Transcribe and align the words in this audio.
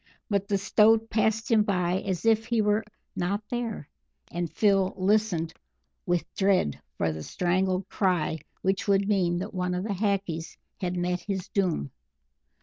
But 0.31 0.47
the 0.47 0.57
Stoat 0.57 1.11
passed 1.11 1.49
by 1.63 1.99
him 1.99 2.05
as 2.09 2.25
if 2.25 2.47
he 2.47 2.59
were 2.59 2.83
not 3.15 3.43
there, 3.51 3.87
and 4.31 4.51
Phil 4.51 4.95
listened 4.97 5.53
with 6.07 6.25
dread 6.33 6.81
for 6.97 7.11
the 7.11 7.21
strangled 7.21 7.87
cry 7.87 8.39
which 8.63 8.87
would 8.87 9.07
mean 9.07 9.37
that 9.37 9.53
one 9.53 9.75
of 9.75 9.83
the 9.83 9.93
Hackees 9.93 10.57
had 10.79 10.97
met 10.97 11.19
his 11.19 11.49
doom. 11.49 11.91